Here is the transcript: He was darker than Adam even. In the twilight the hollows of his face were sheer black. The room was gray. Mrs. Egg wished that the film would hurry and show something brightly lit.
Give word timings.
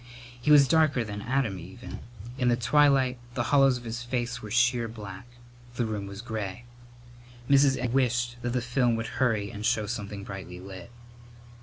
He 0.41 0.49
was 0.49 0.67
darker 0.67 1.03
than 1.03 1.21
Adam 1.21 1.59
even. 1.59 1.99
In 2.39 2.47
the 2.47 2.55
twilight 2.55 3.19
the 3.35 3.43
hollows 3.53 3.77
of 3.77 3.83
his 3.83 4.01
face 4.01 4.41
were 4.41 4.49
sheer 4.49 4.87
black. 4.87 5.27
The 5.75 5.85
room 5.85 6.07
was 6.07 6.23
gray. 6.23 6.65
Mrs. 7.47 7.77
Egg 7.77 7.91
wished 7.93 8.37
that 8.41 8.53
the 8.53 8.61
film 8.63 8.95
would 8.95 9.21
hurry 9.21 9.51
and 9.51 9.63
show 9.63 9.85
something 9.85 10.23
brightly 10.23 10.59
lit. 10.59 10.89